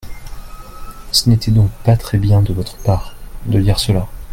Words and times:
Ce 1.11 1.29
n’était 1.29 1.51
donc 1.51 1.69
pas 1.83 1.95
très 1.95 2.17
bien 2.17 2.41
de 2.41 2.51
votre 2.53 2.75
part 2.77 3.13
de 3.45 3.61
dire 3.61 3.77
cela. 3.77 4.07